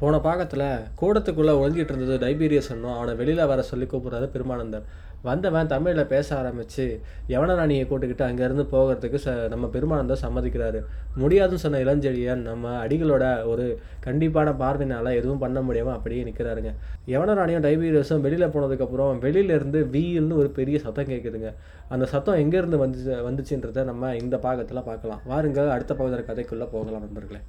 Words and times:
போன 0.00 0.18
பாகத்தில் 0.26 0.68
கூடத்துக்குள்ளே 1.00 1.52
ஒழிஞ்சிட்டு 1.60 1.92
இருந்தது 1.92 2.16
டைபீரியஸ் 2.24 2.70
என்னும் 2.74 2.96
அவனை 2.96 3.12
வெளியில் 3.20 3.50
வர 3.50 3.60
சொல்லி 3.70 3.86
கூப்பிட்றாரு 3.92 4.26
பெருமானந்தர். 4.34 4.86
வந்தவன் 5.22 5.70
தமிழில் 5.72 6.10
பேச 6.12 6.28
ஆரம்பித்து 6.38 6.84
யவனராணியை 7.32 7.84
கூட்டுக்கிட்டு 7.90 8.24
அங்கேருந்து 8.26 8.64
போகிறதுக்கு 8.74 9.18
ச 9.24 9.32
நம்ம 9.52 9.70
பெருமானந்தர் 9.76 10.22
சம்மதிக்கிறாரு. 10.24 10.80
முடியாதுன்னு 11.22 11.62
சொன்ன 11.64 11.80
இளஞ்செழியன் 11.84 12.42
நம்ம 12.50 12.74
அடிகளோட 12.84 13.24
ஒரு 13.52 13.64
கண்டிப்பான 14.06 14.54
பார்வையினால் 14.62 15.10
எதுவும் 15.20 15.42
பண்ண 15.44 15.60
முடியாமல் 15.68 15.96
அப்படியே 15.96 16.22
நிற்கிறாருங்க 16.28 16.72
யவனராணியும் 17.14 17.66
டைபீரியஸும் 17.68 18.24
வெளியில் 18.28 18.52
போனதுக்கப்புறம் 18.56 19.20
வெளியிலேருந்து 19.26 19.82
வீல்னு 19.96 20.40
ஒரு 20.42 20.50
பெரிய 20.60 20.78
சத்தம் 20.86 21.12
கேட்குதுங்க 21.12 21.50
அந்த 21.94 22.06
சத்தம் 22.14 22.40
எங்கேருந்து 22.44 22.84
வந்து 22.86 23.20
வந்துச்சுன்றதை 23.28 23.84
நம்ம 23.92 24.14
இந்த 24.24 24.38
பாகத்தில் 24.48 24.88
பார்க்கலாம். 24.90 25.22
வாருங்க 25.32 25.70
அடுத்த 25.76 25.94
பகுதியில் 25.94 26.28
கதைக்குள்ளே 26.30 26.68
போகலாம் 26.76 27.06
நண்பர்களே. 27.06 27.42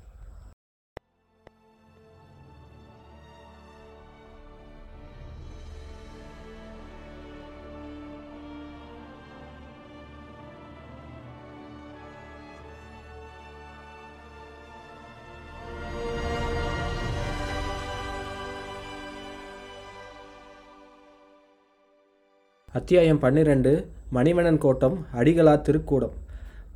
அத்தியாயம் 22.77 23.19
பன்னிரெண்டு 23.21 23.71
மணிவண்ணன் 24.15 24.59
கோட்டம் 24.63 24.95
அடிகளா 25.19 25.53
திருக்கூடம். 25.67 26.15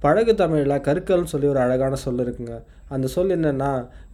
பழகு 0.03 0.33
தமிழில் 0.41 0.73
கருக்கல்னு 0.85 1.31
சொல்லி 1.31 1.47
ஒரு 1.51 1.59
அழகான 1.63 1.97
சொல் 2.03 2.21
இருக்குங்க. 2.23 2.55
அந்த 2.93 3.07
சொல் 3.15 3.33
என்னென்னா 3.35 3.69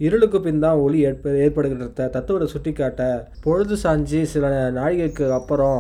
இருளுக்கு 0.06 0.40
பின் 0.46 0.64
தான் 0.66 0.80
ஒளி 0.86 1.00
ஏற்ப 1.10 1.34
ஏற்படுகிறத 1.44 2.08
தத்துவத்தை 2.16 2.48
சுட்டி 2.54 2.72
காட்ட 2.80 3.04
பொழுது 3.44 3.76
சாஞ்சி 3.84 4.22
சில 4.34 4.48
நாழிகைக்கு 4.80 5.28
அப்புறம் 5.40 5.80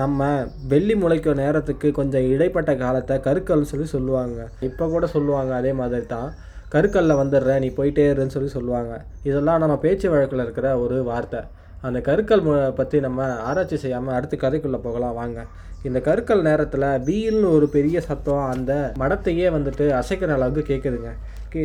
நம்ம 0.00 0.28
வெள்ளி 0.72 0.96
முளைக்கும் 1.02 1.40
நேரத்துக்கு 1.42 1.90
கொஞ்சம் 2.00 2.26
இடைப்பட்ட 2.34 2.74
காலத்தை 2.84 3.16
கருக்கல்னு 3.28 3.70
சொல்லி 3.72 3.88
சொல்லுவாங்க. 3.96 4.40
இப்போ 4.68 4.86
கூட 4.96 5.06
சொல்லுவாங்க 5.16 5.54
அதே 5.60 5.74
மாதிரி 5.82 6.08
தான். 6.14 6.28
கருக்கல்ல 6.74 7.16
வந்துடுறேன் 7.22 7.62
நீ 7.66 7.70
போயிட்டே 7.78 8.06
இருன்னு 8.14 8.36
சொல்லி 8.36 8.52
சொல்லுவாங்க. 8.58 8.94
இதெல்லாம் 9.30 9.62
நம்ம 9.64 9.76
பேச்சு 9.86 10.08
வழக்கில் 10.14 10.44
இருக்கிற 10.46 10.68
ஒரு 10.86 10.98
வார்த்தை. 11.10 11.42
அந்த 11.86 11.98
கருக்கல் 12.08 12.44
பற்றி 12.78 12.98
நம்ம 13.06 13.26
ஆராய்ச்சி 13.48 13.76
செய்யாமல் 13.82 14.16
அடுத்து 14.16 14.36
கதைக்குள்ளே 14.44 14.78
போகலாம் 14.86 15.18
வாங்க. 15.20 15.40
இந்த 15.88 15.98
கருக்கல் 16.06 16.46
நேரத்தில் 16.48 16.86
வீல்னு 17.08 17.48
ஒரு 17.56 17.66
பெரிய 17.74 17.98
சத்தம் 18.06 18.44
அந்த 18.52 18.72
மடத்தையே 19.02 19.48
வந்துட்டு 19.56 19.84
அசைக்கிற 20.00 20.32
அளவுக்கு 20.36 20.62
கேட்குதுங்க 20.70 21.10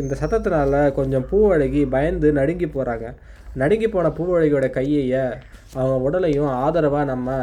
இந்த 0.01 0.15
சத்தத்தினால 0.19 0.81
கொஞ்சம் 0.97 1.25
பூவழகி 1.31 1.81
பயந்து 1.95 2.27
நடுங்கி 2.39 2.67
போகிறாங்க 2.75 3.07
நடுங்கி 3.61 3.87
போன 3.95 4.11
பூவழகியோட 4.17 4.67
கையைய 4.77 5.15
அவங்க 5.79 5.95
உடலையும் 6.07 6.51
ஆதரவாக 6.65 7.09
நம்ம 7.13 7.37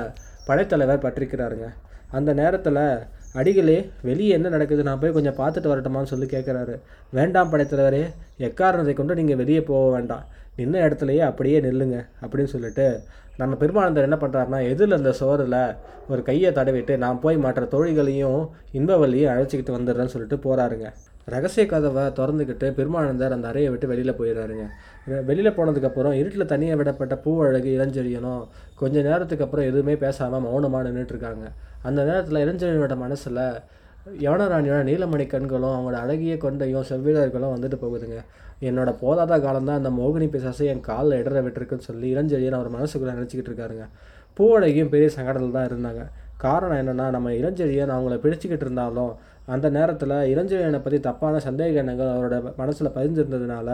படைத்தலைவர் 0.48 1.04
பற்றிக்கிறாருங்க. 1.06 1.66
அந்த 2.18 2.30
நேரத்தில் 2.40 2.84
அடிகளே 3.40 3.76
வெளியே 4.08 4.30
என்ன 4.36 4.48
நடக்குது? 4.54 4.86
நான் 4.86 5.00
போய் 5.02 5.16
கொஞ்சம் 5.16 5.36
பார்த்துட்டு 5.40 5.70
வரட்டுமான்னு 5.72 6.12
சொல்லி 6.12 6.26
கேட்குறாரு 6.32 6.74
வேண்டாம் 7.18 7.52
படைத்தலைவரே 7.52 8.02
எக்காரணத்தை 8.48 8.94
கொண்டு 8.94 9.18
நீங்கள் 9.20 9.40
வெளியே 9.42 9.60
போக 9.70 9.84
வேண்டாம். 9.96 10.24
நின்ன 10.60 10.82
இடத்துலையே 10.86 11.18
அப்படியே 11.18 11.60
நில்லுங்க 11.60 11.98
அப்படின்னு 12.22 12.52
சொல்லிட்டு 12.54 12.86
நம்ம 13.36 13.54
பெருமானந்தர் 13.54 14.06
என்ன 14.08 14.18
பண்ணுறாருனா 14.20 14.58
எதிரில் 14.70 14.96
இந்த 14.96 15.12
சோறில் 15.20 15.60
ஒரு 16.08 16.22
கையை 16.22 16.50
தடவிட்டு 16.52 16.94
நான் 16.96 17.20
போய் 17.20 17.36
மற்ற 17.36 17.68
தோழிகளையும் 17.70 18.40
இன்பவல்லியும் 18.72 19.32
அழைச்சிக்கிட்டு 19.34 19.76
வந்துடுறேன்னு 19.76 20.14
சொல்லிட்டு 20.14 20.38
போகிறாருங்க 20.38 20.88
ரகசிய 21.26 21.64
கதவை 21.66 22.04
திறந்துக்கிட்டு 22.18 22.66
பெருமானந்தர் 22.70 23.32
அந்த 23.32 23.48
அறையை 23.48 23.70
விட்டு 23.70 23.86
வெளியில் 23.86 24.16
போயிடுறாருங்க. 24.18 24.64
வெளியில் 25.24 25.56
போனதுக்கப்புறம் 25.56 26.12
இருட்டில் 26.12 26.46
தனியாக 26.46 26.78
விடப்பட்ட 26.82 27.14
பூவழகு 27.24 27.68
இளஞ்செழியனும் 27.76 28.42
கொஞ்ச 28.74 28.96
நேரத்துக்கு 29.02 29.44
அப்புறம் 29.44 29.66
எதுவுமே 29.66 29.94
பேசாமல் 29.96 30.40
மௌனமாக 30.40 30.88
நின்றுட்டுருக்காங்க 30.88 31.46
அந்த 31.82 32.00
நேரத்தில் 32.04 32.42
இளஞ்செழியனோட 32.44 32.96
மனசில் 32.96 33.42
யவனராணியோட 34.18 34.80
நீலமணி 34.90 35.26
கண்களும் 35.26 35.74
அவங்களோட 35.74 35.98
அழகிய 36.04 36.34
கொண்டையும் 36.34 36.86
செவ்விடர்களும் 36.90 37.54
வந்துட்டு 37.54 37.78
போகுதுங்க. 37.82 38.18
என்னோட 38.68 38.90
போதாத 39.02 39.40
காலம்தான் 39.40 39.78
அந்த 39.80 39.90
மோகினி 39.90 40.26
பிசாசை 40.34 40.66
என் 40.72 40.86
காலில் 40.88 41.18
இடற 41.20 41.38
விட்டுருக்குன்னு 41.44 41.88
சொல்லி 41.88 42.08
இளஞ்செழியன் 42.14 42.58
அவர் 42.58 42.74
மனசுக்குள்ளே 42.76 43.14
நினச்சிக்கிட்டு 43.18 43.50
இருக்காருங்க. 43.52 43.86
பூவழகியும் 44.38 44.92
பெரிய 44.94 45.10
சங்கடத்தில் 45.16 45.56
தான் 45.58 45.68
இருந்தாங்க. 45.70 46.02
காரணம் 46.36 46.80
என்னென்னா 46.82 47.06
நம்ம 47.10 47.30
இளஞ்செழியன் 47.30 47.94
அவங்கள 47.96 48.16
பிடிச்சிக்கிட்டு 48.24 48.66
இருந்தாலும் 48.66 49.12
அந்த 49.46 49.70
நேரத்தில் 49.70 50.16
இளஞ்செழியனை 50.32 50.80
பற்றி 50.82 51.00
தப்பான 51.00 51.40
சந்தேக 51.48 51.80
எண்ணங்கள் 51.82 52.12
அவரோட 52.14 52.56
மனசில் 52.56 52.94
பதிஞ்சிருந்ததுனால 52.96 53.68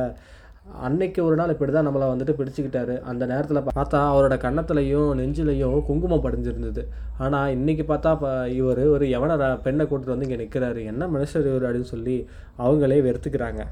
அன்னைக்கு 0.86 1.20
ஒரு 1.26 1.36
நாள் 1.38 1.52
இப்படி 1.54 1.72
தான் 1.72 1.86
நம்மளை 1.88 2.06
வந்துட்டு 2.10 2.34
பிடிச்சிக்கிட்டாரு. 2.38 2.94
அந்த 3.10 3.24
நேரத்தில் 3.32 3.66
பார்த்தா 3.68 3.98
அவரோட 4.12 4.34
கன்னத்துலையும் 4.44 5.10
நெஞ்சிலையும் 5.20 5.76
குங்குமம் 5.88 6.24
படிஞ்சிருந்தது. 6.24 6.82
ஆனால் 7.24 7.52
இன்றைக்கி 7.56 7.84
பார்த்தா 7.90 8.12
இப்போ 8.16 8.30
இவர் 8.60 8.82
ஒரு 8.94 9.06
எவனை 9.16 9.36
பெண்ணை 9.66 9.84
கூட்டிட்டு 9.84 10.14
வந்து 10.14 10.28
இங்கே 10.28 10.40
நிற்கிறாரு 10.42 10.82
என்ன 10.92 11.08
மனுஷர் 11.16 11.50
இவர் 11.50 11.66
அப்படின்னு 11.68 11.92
சொல்லி 11.94 12.16
அவங்களே 12.64 12.98
வெறுத்துக்கிறாங்க. 13.08 13.62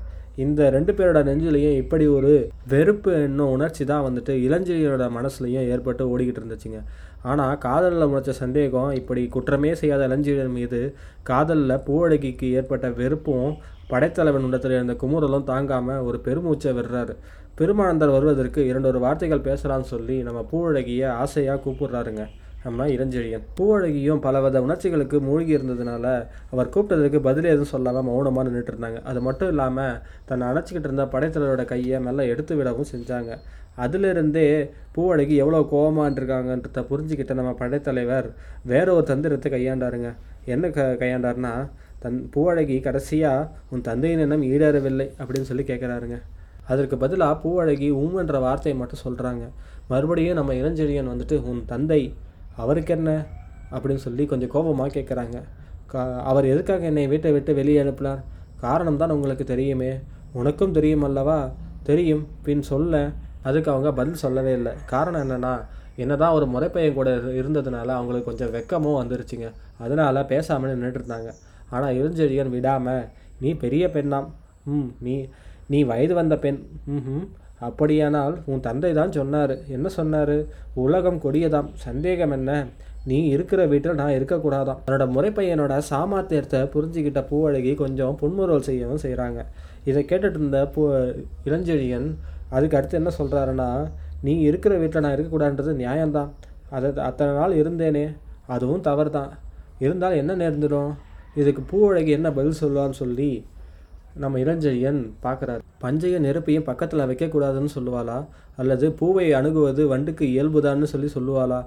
இந்த 0.44 0.60
ரெண்டு 0.74 0.92
பேரோட 0.98 1.20
நெஞ்சிலையும் 1.26 1.76
இப்படி 1.80 2.04
ஒரு 2.18 2.32
வெறுப்பு 2.72 3.10
என்னும் 3.26 3.52
உணர்ச்சி 3.56 3.82
தான் 3.90 4.06
வந்துட்டு 4.06 4.32
இளஞ்செழியனோட 4.46 5.04
மனசுலையும் 5.18 5.68
ஏற்பட்டு 5.74 6.08
ஓடிக்கிட்டு 6.12 6.40
இருந்துச்சுங்க. 6.42 6.80
ஆனால் 7.32 7.60
காதலில் 7.66 8.08
முளைச்ச 8.12 8.32
சந்தேகம் 8.44 8.90
இப்படி 9.00 9.22
குற்றமே 9.34 9.70
செய்யாத 9.80 10.08
இளஞ்செழியன் 10.08 10.56
மீது 10.58 10.80
காதலில் 11.30 11.82
பூவழகிக்கு 11.86 12.48
ஏற்பட்ட 12.58 12.88
வெறுப்பும் 12.98 13.48
படைத்தலைவன் 13.90 14.46
உடத்தில் 14.48 14.76
இருந்த 14.76 14.94
குமுறலும் 15.02 15.48
தாங்காமல் 15.52 16.04
ஒரு 16.08 16.18
பெருமூச்சை 16.26 16.70
விடுறாரு. 16.78 17.14
பெருமானந்தர் 17.58 18.14
வருவதற்கு 18.14 18.60
இரண்டு 18.70 18.88
ஒரு 18.90 19.00
வார்த்தைகள் 19.04 19.46
பேசலான்னு 19.48 19.92
சொல்லி 19.94 20.16
நம்ம 20.28 20.40
பூவழகியை 20.52 21.08
ஆசையாக 21.24 21.62
கூப்பிடுறாருங்க. 21.64 22.24
நம்ம 22.64 22.86
இளஞ்செழியன். 22.94 23.44
பூவழகியும் 23.56 24.20
பலவித 24.26 24.60
உணர்ச்சிகளுக்கு 24.66 25.16
மூழ்கி 25.26 25.52
இருந்ததுனால 25.56 26.04
அவர் 26.52 26.70
கூப்பிட்டதுக்கு 26.74 27.18
பதில் 27.26 27.50
எதுவும் 27.50 27.72
சொல்லாமல் 27.72 28.06
மௌனமாக 28.08 28.44
நின்றுட்டு 28.46 28.72
இருந்தாங்க. 28.74 29.00
அது 29.10 29.20
மட்டும் 29.26 29.50
இல்லாமல் 29.52 29.98
தன்னை 30.28 30.44
அணைச்சிக்கிட்டு 30.50 30.88
இருந்த 30.90 31.06
படைத்தலைவரோட 31.14 31.64
கையை 31.72 31.98
மெல்ல 32.06 32.24
எடுத்து 32.32 32.56
விடவும் 32.60 32.90
செஞ்சாங்க. 32.94 33.32
அதிலிருந்தே 33.84 34.46
பூவழகி 34.96 35.36
எவ்வளோ 35.42 35.60
கோவமாகருக்காங்கன்றத 35.72 36.82
புரிஞ்சுக்கிட்ட 36.90 37.34
நம்ம 37.40 37.52
படைத்தலைவர் 37.62 38.28
வேற 38.72 38.86
ஒரு 38.96 39.06
தந்திரத்தை 39.12 39.50
கையாண்டாருங்க. 39.54 40.10
என்ன 40.54 40.70
க 40.76 40.82
கையாண்டாருன்னா 41.02 41.54
தன் 42.04 42.18
பூவழகி 42.34 42.76
கடைசியாக 42.86 43.50
உன் 43.70 43.86
தந்தையின் 43.88 44.22
எண்ணம் 44.24 44.46
ஈடேறவில்லை 44.52 45.06
அப்படின்னு 45.20 45.48
சொல்லி 45.50 45.62
கேட்குறாருங்க 45.62 46.18
அதற்கு 46.66 46.96
பதிலாக 46.96 47.34
பூவழகி 47.42 47.88
ஊம்ன்ற 48.02 48.38
வார்த்தையை 48.40 48.76
மட்டும் 48.80 49.04
சொல்கிறாங்க 49.06 49.44
மறுபடியும் 49.88 50.38
நம்ம 50.40 50.52
இளஞ்செழியன் 50.52 51.12
வந்துட்டு 51.12 51.36
உன் 51.42 51.62
தந்தை 51.66 52.00
அவருக்கு 52.56 52.94
என்ன 52.94 53.10
அப்படின்னு 53.72 54.04
சொல்லி 54.06 54.24
கொஞ்சம் 54.26 54.48
கோபமாக 54.48 54.94
கேட்குறாங்க 54.98 55.38
கா 55.86 56.02
அவர் 56.22 56.44
எதுக்காக 56.44 56.84
என்னை 56.84 57.06
வீட்டை 57.06 57.32
விட்டு 57.32 57.54
வெளியே 57.54 57.78
அனுப்பினார்? 57.78 58.20
காரணம் 58.60 58.96
தான் 58.96 59.10
உங்களுக்கு 59.10 59.44
தெரியுமே. 59.44 59.90
உனக்கும் 60.32 60.72
தெரியும் 60.72 61.02
அல்லவா? 61.02 61.38
தெரியும். 61.82 62.22
பின் 62.42 62.62
சொல்ல. 62.62 63.10
அதுக்கு 63.42 63.70
அவங்க 63.70 63.90
பதில் 63.92 64.22
சொல்லவே 64.24 64.52
இல்லை. 64.52 64.72
காரணம் 64.86 65.24
என்னென்னா 65.24 65.52
என்னதான் 65.96 66.32
ஒரு 66.32 66.46
முறைப்பையன் 66.46 66.94
கூட 66.94 67.10
இருந்ததுனால 67.40 67.90
அவங்களுக்கு 67.98 68.28
கொஞ்சம் 68.30 68.52
வெக்கமும் 68.54 69.00
வந்துருச்சுங்க. 69.00 69.48
அதனால் 69.78 70.26
பேசாமல் 70.26 70.74
நின்றுட்டு 70.74 71.00
இருந்தாங்க. 71.00 71.30
ஆனால் 71.70 71.96
இளஞ்செழியன் 72.00 72.54
விடாமல் 72.56 73.08
நீ 73.40 73.52
பெரிய 73.54 73.84
பெண்ணாம் 73.88 74.28
ம் 74.66 74.88
நீ 75.00 75.14
நீ 75.68 75.82
வயது 75.82 76.14
வந்த 76.14 76.36
பெண். 76.36 76.58
ம் 76.86 77.24
அப்படியானால் 77.58 78.34
உன் 78.44 78.60
தந்தை 78.60 78.92
தான் 78.92 79.12
சொன்னார். 79.12 79.52
என்ன 79.66 79.88
சொன்னார்? 79.88 80.32
உலகம் 80.74 81.20
கொடியதாம். 81.24 81.68
சந்தேகம் 81.74 82.30
என்ன? 82.30 82.66
நீ 83.06 83.26
இருக்கிற 83.26 83.66
வீட்டில் 83.66 83.98
நான் 84.00 84.16
இருக்கக்கூடாதான் 84.16 84.80
தன்னோட 84.84 85.06
முறைப்பையனோட 85.14 85.74
சாமர்த்தியத்தை 85.90 86.60
புரிஞ்சுக்கிட்ட 86.74 87.20
பூவழகி 87.30 87.74
கொஞ்சம் 87.74 88.16
புன்முறுவல் 88.20 88.66
செய்யவும் 88.68 89.02
செய்கிறாங்க 89.04 89.40
இதை 89.84 90.02
கேட்டுட்டு 90.10 90.38
இருந்த 90.40 90.66
பூ 90.66 90.82
இளஞ்செழியன் 91.44 92.08
அதுக்கு 92.50 92.76
அடுத்து 92.76 92.96
என்ன 92.96 93.10
சொல்கிறாருன்னா 93.18 93.68
நீ 94.22 94.40
இருக்கிற 94.40 94.76
வீட்டில் 94.78 95.04
நான் 95.04 95.16
இருக்கக்கூடாதுன்றது 95.16 95.72
நியாயம்தான். 95.82 96.30
அதை 96.70 96.92
அத்தனை 97.08 97.32
நாள் 97.34 97.58
இருந்தேனே. 97.62 98.04
அதுவும் 98.46 98.80
தவறு 98.80 99.10
தான் 99.10 99.32
இருந்தால் 99.78 100.12
என்ன 100.12 100.32
நேர்ந்துடும்? 100.34 100.92
இதுக்கு 101.40 101.62
பூவழகி 101.70 102.10
என்ன 102.18 102.28
பதில் 102.38 102.60
சொல்லான்னு 102.62 103.00
சொல்லி 103.02 103.30
நம்ம 104.22 104.38
இளஞ்செழியன் 104.42 105.00
பார்க்குறாரு. 105.24 105.62
பஞ்சைய 105.84 106.18
நெருப்பையும் 106.26 106.66
பக்கத்தில் 106.68 107.06
வைக்கக்கூடாதுன்னு 107.10 107.70
சொல்லுவாளா? 107.76 108.18
அல்லது 108.60 108.86
பூவை 109.00 109.24
அணுகுவது 109.38 109.82
வண்டுக்கு 109.92 110.24
இயல்புதான்னு 110.34 110.88
சொல்லி 110.92 111.08
சொல்லுவாளா? 111.16 111.58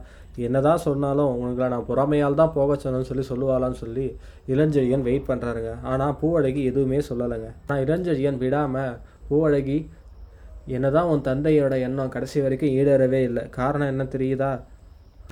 என்னதான் 0.45 0.83
சொன்னாலும் 0.85 1.31
உங்களை 1.33 1.67
நான் 1.73 1.87
பொறாமையால் 1.89 2.39
தான் 2.41 2.53
போக 2.57 2.77
சொன்னேன்னு 2.83 3.09
சொல்லி 3.09 3.25
சொல்லுவாளான்னு 3.31 3.79
சொல்லி 3.83 4.05
இளஞ்செழியன் 4.53 5.05
வெயிட் 5.07 5.29
பண்ணுறாருங்க 5.31 5.73
ஆனால் 5.91 6.15
பூவழகி 6.21 6.63
எதுவுமே 6.71 7.01
சொல்லலைங்க. 7.09 7.49
ஆனால் 7.67 7.83
இளஞ்செழியன் 7.85 8.41
விடாமல் 8.43 8.95
பூவழகி 9.29 9.77
என்னதான் 10.77 11.09
உன் 11.11 11.27
தந்தையோட 11.29 11.75
எண்ணம் 11.87 12.13
கடைசி 12.15 12.37
வரைக்கும் 12.45 12.73
ஈடேறவே 12.79 13.21
இல்லை. 13.29 13.43
காரணம் 13.59 13.91
என்ன 13.93 14.05
தெரியுதா? 14.15 14.51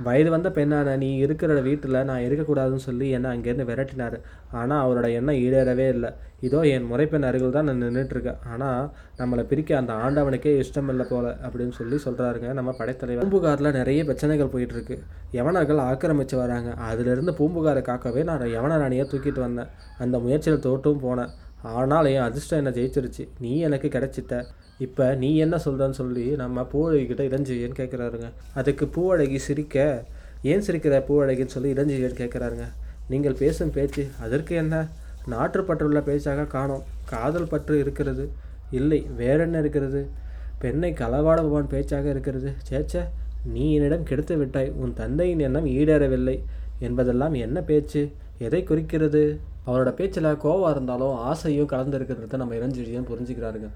வயது 0.03 0.29
வந்த 0.33 0.49
பெண்ணான 0.55 0.93
நீ 1.01 1.09
இருக்கிற 1.25 1.51
வீட்டில் 1.67 1.97
நான் 2.07 2.23
இருக்கக்கூடாதுன்னு 2.23 2.85
சொல்லி 2.85 3.05
என்னை 3.15 3.29
அங்கேருந்து 3.33 3.67
விரட்டினார். 3.69 4.17
ஆனால் 4.59 4.81
அவரோட 4.85 5.07
எண்ணம் 5.17 5.39
ஈடேறவே 5.43 5.85
இல்லை. 5.95 6.09
இதோ 6.47 6.59
என் 6.71 6.89
முறைப்பெண் 6.89 7.27
அருகில் 7.27 7.55
தான் 7.57 7.67
நான் 7.69 7.83
நின்றுட்டுருக்கேன். 7.83 8.41
ஆனால் 8.53 8.89
நம்மளை 9.19 9.43
பிரிக்க 9.51 9.77
அந்த 9.79 9.93
ஆண்டவனுக்கே 10.05 10.53
இஷ்டம் 10.63 10.89
இல்லை 10.93 11.05
போல 11.11 11.31
அப்படின்னு 11.45 11.75
சொல்லி 11.79 11.99
சொல்கிறாருங்க 12.05 12.49
நம்ம 12.59 12.73
படைத்தலைவர். 12.79 13.23
பூம்புகாரில் 13.25 13.77
நிறைய 13.79 14.03
பிரச்சனைகள் 14.09 14.53
போயிட்டுருக்கு. 14.55 14.97
யவனர்கள் 15.37 15.85
ஆக்கிரமித்து 15.87 16.37
வராங்க. 16.43 16.71
அதிலிருந்து 16.89 17.33
பூம்புகாரை 17.39 17.83
காக்கவே 17.91 18.23
நான் 18.31 18.53
யவன 18.57 18.77
ராணியை 18.83 19.07
தூக்கிட்டு 19.13 19.43
வந்தேன். 19.47 19.71
அந்த 20.05 20.19
முயற்சியில் 20.25 20.65
தோட்டும் 20.67 21.03
போனேன். 21.07 21.33
ஆனால் 21.73 22.05
என் 22.05 22.21
அதிர்ஷ்டம் 22.21 22.65
என்னை 22.65 22.71
ஜெயிச்சிருச்சு. 22.77 23.27
நீ 23.39 23.59
எனக்கு 23.59 23.87
கிடைச்சித்த 23.87 24.45
இப்போ 24.77 25.15
நீ 25.15 25.35
என்ன 25.37 25.55
சொல்கிறன்னு 25.65 25.97
சொல்லி 25.99 26.25
நம்ம 26.35 26.67
பூவழகிக்கிட்ட 26.73 27.23
இளஞ்செழியன் 27.29 27.77
கேட்குறாருங்க 27.77 28.31
அதுக்கு 28.53 28.85
பூவழகி 28.85 29.35
சிரிக்க 29.35 30.05
ஏன் 30.41 30.61
சிரிக்கிற 30.61 30.95
பூவழகின்னு 31.09 31.53
சொல்லி 31.55 31.73
இளஞ்செய்யன்னு 31.73 32.21
கேட்குறாருங்க 32.21 32.65
நீங்கள் 33.07 33.33
பேசும் 33.33 33.71
பேச்சு 33.71 34.07
அதற்கு 34.19 34.55
என்ன? 34.55 34.87
நாற்றுப்பற்றுள்ள 35.29 36.01
பேச்சாக 36.01 36.45
காணோம். 36.45 36.83
காதல் 37.05 37.47
பற்று 37.47 37.79
இருக்கிறது. 37.79 38.29
இல்லை 38.71 39.07
வேற 39.17 39.43
என்ன 39.43 39.59
இருக்கிறது? 39.59 40.07
பெண்ணை 40.59 40.91
களவாடுபவன் 40.91 41.67
பேச்சாக 41.67 42.09
இருக்கிறது. 42.09 42.53
சேச்ச 42.71 43.03
நீ 43.43 43.73
என்னிடம் 43.73 44.03
கெடுத்து 44.03 44.37
விட்டாய். 44.37 44.71
உன் 44.75 44.93
தந்தையின் 44.93 45.39
எண்ணம் 45.39 45.65
ஈடேறவில்லை. 45.65 46.43
என்பதெல்லாம் 46.79 47.33
என்ன 47.33 47.61
பேச்சு? 47.61 48.11
எதை 48.37 48.63
குறிக்கிறது? 48.63 49.39
அவரோட 49.67 49.91
பேச்சில் 49.93 50.29
கோவம் 50.43 50.71
இருந்தாலும் 50.71 51.15
ஆசையும் 51.29 51.69
கலந்துருக்கிறத 51.73 52.37
நம்ம 52.41 52.55
இளஞ்செழியன் 52.55 53.09
புரிஞ்சுக்கிறாருங்க. 53.11 53.69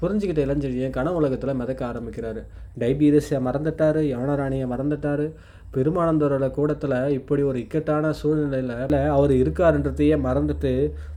புரிஞ்சுக்கிட்ட 0.00 0.40
இளஞ்செழியன் 0.46 0.96
கன 0.96 1.12
உலகத்தில் 1.18 1.58
மிதக்க 1.60 1.82
ஆரம்பிக்கிறாரு. 1.86 2.40
டைபீரிஸை 2.78 3.38
மறந்துட்டாரு 3.48 4.00
யவனராணியை 4.12 4.66
மறந்துட்டாரு. 4.72 5.26
பெருமானந்தரோட 5.74 6.50
கூடத்தில் 6.50 6.96
இப்படி 7.08 7.42
ஒரு 7.42 7.58
இக்கட்டான 7.58 8.10
சூழ்நிலையில் 8.10 8.98
அவர் 9.16 9.32
இருக்காருன்றதையே 9.42 10.16
மறந்துட்டு 10.26 10.72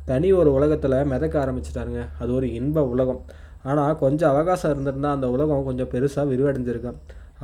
தனி 0.06 0.30
ஒரு 0.34 0.50
உலகத்தில் 0.54 0.98
மிதக்க 1.06 1.36
ஆரம்பிச்சிட்டாருங்க. 1.46 2.04
அது 2.20 2.34
ஒரு 2.34 2.54
இன்ப 2.54 2.84
உலகம். 2.94 3.22
ஆனால் 3.64 3.98
கொஞ்சம் 3.98 4.30
அவகாசம் 4.30 4.72
இருந்திருந்தால் 4.72 5.16
அந்த 5.18 5.30
உலகம் 5.30 5.68
கொஞ்சம் 5.70 5.92
பெருசாக 5.94 6.26
விரிவடைஞ்சிருக்கும். 6.32 6.98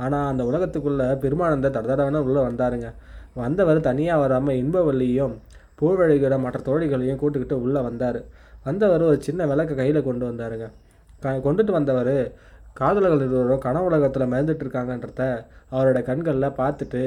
ஆனால் 0.04 0.28
அந்த 0.30 0.44
உலகத்துக்குள்ளே 0.44 1.06
பெருமானந்தர் 1.24 1.76
தடதடவன 1.76 2.22
உள்ளே 2.28 2.40
வந்தாருங்க. 2.40 2.88
வந்தவர் 3.34 3.80
தனியாக 3.80 4.20
வராமல் 4.20 4.58
இன்பவல்லியும் 4.62 5.34
பூவழகியோட 5.78 6.36
மற்ற 6.44 6.58
தோழிகளையும் 6.68 7.20
கூட்டுக்கிட்டு 7.22 7.56
உள்ளே 7.64 7.80
வந்தார். 7.80 8.20
வந்தவர் 8.64 9.02
ஒரு 9.02 9.18
சின்ன 9.20 9.46
விளக்கை 9.46 9.74
கையில் 9.76 10.06
கொண்டு 10.08 10.24
வந்தாருங்க. 10.30 10.66
க 11.22 11.34
கொண்டுட்டு 11.46 11.72
வந்தவர் 11.78 12.14
காதலர்கள் 12.72 13.24
இருவரும் 13.26 13.62
கனவுலகத்தில் 13.66 14.30
மிதந்துட்டு 14.32 14.64
இருக்காங்கன்றத 14.64 15.22
அவரோட 15.70 15.98
கண்களில் 16.02 16.56
பார்த்துட்டு 16.58 17.02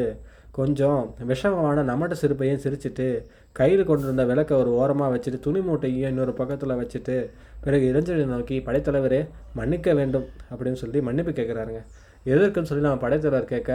கொஞ்சம் 0.52 1.02
விஷமமான 1.28 1.84
நமட்ட 1.84 2.14
சிரிப்பையும் 2.22 2.62
சிரிச்சிட்டு 2.64 3.08
கையில் 3.52 3.86
கொண்டு 3.86 4.06
வந்த 4.08 4.24
விளக்கை 4.26 4.58
ஒரு 4.58 4.72
ஓரமாக 4.72 5.10
வச்சுட்டு 5.14 5.40
துணி 5.40 5.60
மூட்டையும் 5.60 6.10
இன்னொரு 6.10 6.34
பக்கத்தில் 6.34 6.80
வச்சுட்டு 6.82 7.16
பிறகு 7.62 7.86
இளைஞரை 7.92 8.26
நோக்கி 8.26 8.58
படைத்தலைவரே 8.66 9.22
மன்னிக்க 9.54 9.94
வேண்டும் 9.94 10.26
அப்படின்னு 10.52 10.74
சொல்லி 10.74 11.02
மன்னிப்பு 11.02 11.32
கேட்குறாருங்க 11.32 11.82
எதற்குன்னு 12.32 12.70
சொல்லி 12.70 12.86
நம்ம 12.86 13.02
படைத்தலைவர் 13.04 13.52
கேட்க 13.52 13.72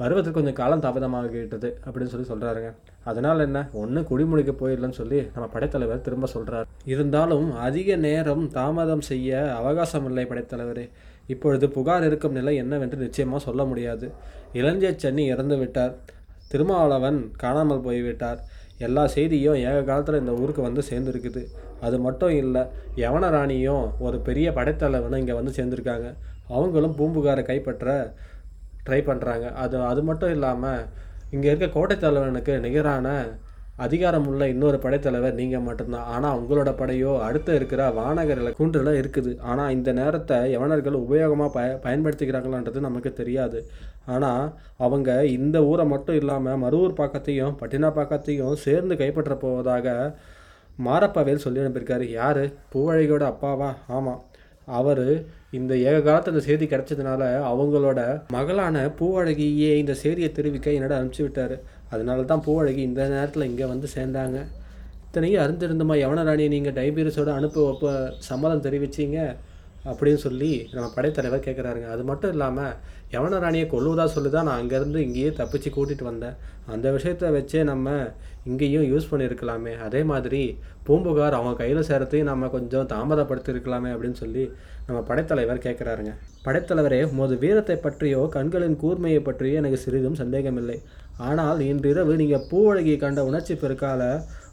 வருவதற்கு 0.00 0.36
கொஞ்சம் 0.38 0.58
காலம் 0.60 0.82
தாமதமாகிட்டது 0.84 1.68
அப்படின்னு 1.84 2.12
சொல்லி 2.12 2.28
சொல்கிறாருங்க 2.32 2.70
அதனால் 3.10 3.44
என்ன? 3.46 3.58
ஒன்று 3.82 4.00
குடிமுடிக்க 4.10 4.52
போயிடலன்னு 4.60 4.98
சொல்லி 5.00 5.18
நம்ம 5.34 5.46
படைத்தலைவர் 5.54 6.04
திரும்ப 6.06 6.26
சொல்கிறார் 6.34 6.66
இருந்தாலும் 6.92 7.46
அதிக 7.66 7.96
நேரம் 8.06 8.44
தாமதம் 8.58 9.04
செய்ய 9.10 9.40
அவகாசம் 9.60 10.06
இல்லை 10.10 10.24
படைத்தலைவரே. 10.32 10.86
இப்பொழுது 11.32 11.66
புகார் 11.68 12.06
இருக்கும் 12.08 12.36
நிலை 12.38 12.54
என்னவென்று 12.62 12.98
நிச்சயமாக 13.06 13.40
சொல்ல 13.46 13.62
முடியாது. 13.64 14.06
இளஞ்சை 14.60 14.92
சென்னி 14.96 15.24
இறந்து 15.32 15.56
விட்டார். 15.56 15.94
திருமாவளவன் 16.52 17.18
காணாமல் 17.42 17.84
போய்விட்டார். 17.86 18.38
எல்லா 18.86 19.02
செய்தியும் 19.14 19.58
ஏக 19.68 19.78
காலத்தில் 19.82 20.20
இந்த 20.20 20.32
ஊருக்கு 20.42 20.62
வந்து 20.62 20.82
சேர்ந்துருக்குது. 20.90 21.42
அது 21.86 21.96
மட்டும் 22.06 22.34
இல்லை 22.42 22.62
யவன 23.02 23.30
ராணியும் 23.34 23.86
ஒரு 24.06 24.18
பெரிய 24.28 24.50
படைத்தலைவனும் 24.50 25.22
இங்கே 25.22 25.36
வந்து 25.40 25.52
சேர்ந்துருக்காங்க. 25.58 26.08
அவங்களும் 26.56 26.96
பூம்புகாரை 27.00 27.44
கைப்பற்ற 27.50 27.98
ட்ரை 28.86 29.00
பண்ணுறாங்க 29.10 29.46
அது 29.64 29.76
அது 29.90 30.02
மட்டும் 30.08 30.34
இல்லாமல் 30.36 30.82
இங்கே 31.34 31.48
இருக்க 31.50 31.66
கோட்டைத்தலைவனுக்கு 31.76 32.54
நிகரான 32.66 33.08
அதிகாரம் 33.86 34.24
உள்ள 34.30 34.42
இன்னொரு 34.52 34.78
படைத்தலைவர் 34.84 35.36
நீங்கள் 35.40 35.64
மட்டும்தான். 35.66 36.06
ஆனால் 36.14 36.38
உங்களோட 36.38 36.70
படையோ 36.78 37.10
அடுத்த 37.26 37.58
இருக்கிற 37.58 37.82
வானகரில் 37.98 38.56
கூண்டில் 38.58 38.90
இருக்குது. 39.00 39.32
ஆனால் 39.50 39.74
இந்த 39.76 39.90
நேரத்தை 39.98 40.38
யவனர்கள் 40.54 40.96
உபயோகமாக 41.04 41.50
பய 41.56 41.76
பயன்படுத்திக்கிறாங்களான்றது 41.84 42.80
நமக்கு 42.86 43.10
தெரியாது. 43.20 43.60
ஆனால் 44.14 44.42
அவங்க 44.86 45.10
இந்த 45.36 45.60
ஊரை 45.70 45.86
மட்டும் 45.92 46.18
இல்லாமல் 46.22 46.60
மருவூர் 46.64 46.98
பாக்கத்தையும் 47.00 47.56
பட்டினா 47.60 47.90
பாக்கத்தையும் 47.98 48.58
சேர்ந்து 48.66 48.96
கைப்பற்ற 49.02 49.36
போவதாக 49.44 49.86
மாரப்பாவேல் 50.88 51.44
சொல்லி 51.44 51.62
அனுப்பியிருக்காரு. 51.64 52.08
யார்? 52.20 52.42
பூவழகியோட 52.72 53.24
அப்பாவா? 53.32 53.70
ஆமாம் 53.98 54.20
அவர் 54.78 55.26
இந்த 55.50 55.72
ஏக 55.76 55.96
காலத்தில் 56.00 56.34
இந்த 56.34 56.44
செய்தி 56.46 56.66
கிடைச்சதுனால 56.66 57.22
அவங்களோட 57.50 58.00
மகளான 58.36 58.84
பூவழகியே 58.98 59.70
இந்த 59.82 59.94
செய்தியை 59.94 60.32
தெரிவிக்க 60.32 60.70
என்னோட 60.70 60.94
அனுப்பிச்சி 60.98 61.24
விட்டார். 61.26 61.56
அதனால 61.90 62.22
தான் 62.22 62.44
பூவழகி 62.46 62.82
இந்த 62.90 63.08
நேரத்தில் 63.08 63.48
இங்கே 63.50 63.66
வந்து 63.66 63.88
சேர்ந்தாங்க. 63.94 64.38
இத்தனையும் 65.06 65.42
அறிந்திருந்தமா 65.44 65.94
யவன 66.04 66.24
நீங்கள் 66.54 66.76
டைபீரியஸோட 66.80 67.30
அனுப்ப 67.38 67.92
சம்மதம் 68.18 68.64
தெரிவிச்சிங்க? 68.66 69.36
அப்படின்னு 69.90 70.20
சொல்லி 70.26 70.50
நம்ம 70.74 70.86
படைத்தலைவர் 70.94 71.44
கேட்குறாருங்க 71.46 71.88
அது 71.94 72.02
மட்டும் 72.10 72.32
இல்லாமல் 72.34 72.72
யவன 73.12 73.38
ராணியை 73.44 73.66
கொல்லுவதா 73.72 74.04
சொல்லி 74.14 74.30
தான் 74.30 74.48
நான் 74.48 74.60
அங்கேருந்து 74.62 75.02
இங்கேயே 75.06 75.30
தப்பிச்சு 75.38 75.68
கூட்டிகிட்டு 75.74 76.04
வந்தேன். 76.08 76.34
அந்த 76.72 76.86
விஷயத்த 76.96 77.30
வச்சே 77.36 77.60
நம்ம 77.70 77.94
இங்கேயும் 78.50 78.86
யூஸ் 78.90 79.08
பண்ணியிருக்கலாமே. 79.10 79.72
அதே 79.86 80.00
மாதிரி 80.10 80.42
பூம்புகார் 80.86 81.36
அவங்க 81.38 81.52
கையில் 81.60 81.88
சேரத்தையும் 81.90 82.30
நம்ம 82.30 82.48
கொஞ்சம் 82.56 82.88
தாமதப்படுத்தியிருக்கலாமே 82.92 83.90
அப்படின்னு 83.94 84.18
சொல்லி 84.22 84.44
நம்ம 84.88 84.98
படைத்தலைவர் 85.08 85.64
கேட்குறாருங்க 85.66 86.12
படைத்தலைவரே 86.46 87.00
உமது 87.12 87.34
வீரத்தை 87.44 87.76
பற்றியோ 87.86 88.20
கண்களின் 88.36 88.76
கூர்மையை 88.82 89.22
பற்றியோ 89.28 89.60
எனக்கு 89.62 89.80
சிறிதும் 89.84 90.20
சந்தேகமில்லை. 90.22 90.78
ஆனால் 91.28 91.60
இன்றிரவு 91.70 92.12
நீங்கள் 92.22 92.46
பூவழகியை 92.50 92.98
கண்ட 93.04 93.22
உணர்ச்சி 93.30 93.54
பெருக்கால 93.62 94.02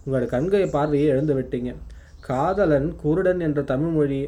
உங்களோட 0.06 0.26
கண்கை 0.34 0.66
பார்வையை 0.76 1.08
எழுந்து 1.14 1.36
விட்டீங்க 1.38 1.72
காதலன் 2.28 2.88
குருடன் 3.02 3.42
என்ற 3.48 3.60
தமிழ் 3.72 3.96
மொழி 3.96 4.20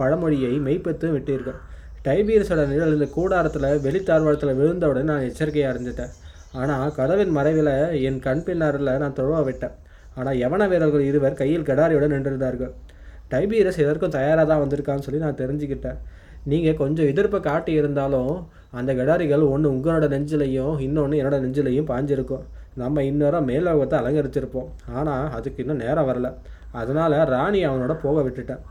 பழமொழியை 0.00 0.52
மெய்ப்பத்து 0.66 1.06
விட்டீர்கள். 1.14 1.58
டைபீரியஸோட 2.06 2.64
நிழல் 2.72 2.94
இந்த 2.96 3.08
கூடாரத்தில் 3.16 3.68
வெளித்தாழ்வாரத்தில் 3.86 4.58
விழுந்தவுடன் 4.60 5.10
நான் 5.12 5.26
எச்சரிக்கையாக 5.28 5.72
இருந்துட்டேன் 5.74 6.12
ஆனால் 6.60 6.92
கதவின் 6.98 7.32
மறைவில் 7.36 7.72
என் 8.08 8.20
கண் 8.26 8.44
பின்னரில் 8.46 8.92
நான் 9.02 9.16
தொழுவ 9.20 9.40
விட்டேன். 9.48 9.74
ஆனால் 10.18 10.38
யவன 10.42 10.68
வீரர்கள் 10.72 11.08
இருவர் 11.08 11.40
கையில் 11.40 11.66
கடாரியுடன் 11.70 12.14
நின்றிருந்தார்கள். 12.14 12.72
டைபீரியஸ் 13.32 13.80
எதற்கும் 13.84 14.14
தயாராக 14.16 14.46
தான் 14.50 14.62
வந்திருக்கான்னு 14.62 15.04
சொல்லி 15.06 15.20
நான் 15.24 15.40
தெரிஞ்சுக்கிட்டேன். 15.40 15.98
நீங்கள் 16.50 16.78
கொஞ்சம் 16.82 17.08
எதிர்ப்பை 17.12 17.38
காட்டி 17.48 17.72
இருந்தாலும் 17.80 18.32
அந்த 18.78 18.90
கடாரிகள் 19.00 19.44
ஒன்று 19.54 19.68
உங்களோட 19.74 20.06
நெஞ்சிலையும் 20.14 20.74
இன்னொன்று 20.86 21.18
என்னோட 21.20 21.38
நெஞ்சிலையும் 21.44 21.88
பாஞ்சிருக்கும். 21.90 22.44
நம்ம 22.82 23.02
இன்னொரு 23.10 23.38
மேலோகத்தை 23.50 23.96
அலங்கரிச்சிருப்போம். 24.00 24.68
ஆனால் 24.98 25.26
அதுக்கு 25.36 25.62
இன்னும் 25.64 25.82
நேரம் 25.84 26.08
வரல. 26.10 26.30
அதனால் 26.80 27.16
ராணி 27.34 27.60
அவனோட 27.68 27.94
போக 28.04 28.16
விட்டுட்டேன். 28.26 28.62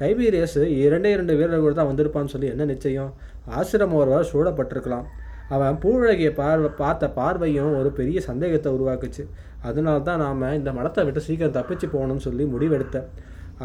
டைபீரியஸ் 0.00 0.60
இரண்டே 0.84 1.10
இரண்டு 1.16 1.34
வீரர்கள் 1.38 1.78
தான் 1.78 1.90
வந்திருப்பான்னு 1.90 2.32
சொல்லி 2.34 2.48
என்ன 2.54 2.66
நிச்சயம்? 2.72 3.10
ஆசிரமம் 3.58 4.00
ஒருவர் 4.02 4.30
சூழப்பட்டிருக்கலாம். 4.32 5.06
அவன் 5.54 5.78
பூவழகியை 5.82 6.32
பார்வை 6.40 6.70
பார்த்த 6.82 7.04
பார்வையும் 7.18 7.72
ஒரு 7.80 7.90
பெரிய 7.98 8.18
சந்தேகத்தை 8.28 8.70
உருவாக்குச்சு. 8.76 9.22
அதனால 9.68 9.96
தான் 10.08 10.22
நாம் 10.24 10.44
இந்த 10.60 10.70
மடத்தை 10.76 11.04
விட்டு 11.06 11.26
சீக்கிரம் 11.26 11.56
தப்பிச்சு 11.58 11.86
போகணும்னு 11.94 12.26
சொல்லி 12.28 12.44
முடிவெடுத்தேன். 12.54 13.08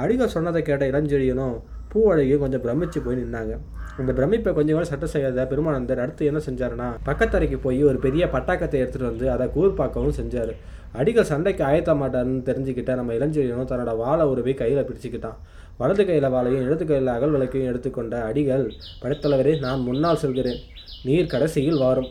அடிகள் 0.04 0.34
சொன்னதை 0.36 0.62
கேட்ட 0.70 0.86
இளஞ்செழியனும் 0.92 1.56
பூவழகியும் 1.92 2.42
கொஞ்சம் 2.44 2.64
பிரமிச்சு 2.64 3.00
போய் 3.04 3.20
நின்னாங்க. 3.22 3.54
இந்த 4.02 4.12
பிரமிப்பை 4.18 4.52
கொஞ்சம் 4.56 4.78
கூட 4.78 4.88
சட்ட 4.90 5.06
செய்யாத 5.12 5.44
பெருமானந்தர் 5.52 6.02
அடுத்து 6.06 6.30
என்ன 6.32 6.40
செஞ்சாருன்னா 6.48 6.88
பக்கத்தரைக்கு 7.10 7.58
போய் 7.66 7.80
ஒரு 7.90 8.00
பெரிய 8.06 8.24
பட்டாக்கத்தை 8.34 8.80
எடுத்துகிட்டு 8.82 9.12
வந்து 9.12 9.28
அதை 9.36 9.46
கூர்பாக்கவும் 9.56 10.18
செஞ்சார். 10.20 10.54
அடிகள் 11.00 11.30
சண்டைக்கு 11.30 11.64
ஆயத்த 11.70 11.92
மாட்டாருன்னு 12.02 12.48
தெரிஞ்சுக்கிட்ட 12.50 12.92
நம்ம 13.00 13.14
இளஞ்செழியனும் 13.18 13.70
தன்னோட 13.72 13.94
வாழை 14.04 14.26
உருவி 14.32 14.54
கையில் 14.62 14.88
பிடிச்சிக்கிட்டான். 14.88 15.38
வலது 15.80 16.04
கையில் 16.06 16.34
வாழையும் 16.36 16.66
இடது 16.66 16.86
கையில் 16.90 17.14
அகல் 17.16 17.34
விளக்கையும் 17.36 17.70
எடுத்துக்கொண்ட 17.72 18.16
அடிகள் 18.30 18.66
படைத்தலைவரே 19.02 19.54
நான் 19.66 19.82
முன்னால் 19.88 20.22
செல்கிறேன். 20.24 20.62
நீர் 21.08 21.32
கடைசியில் 21.34 21.82
வாரும். 21.84 22.10